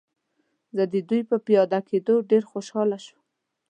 زه 0.75 0.83
د 0.93 0.95
دوی 1.09 1.21
په 1.29 1.37
پیاده 1.45 1.79
کېدو 1.89 2.15
ډېر 2.29 2.43
خوشحاله 2.51 2.97
شوم. 3.05 3.19